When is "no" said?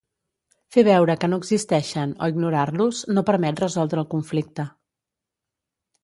1.33-1.37, 3.17-3.23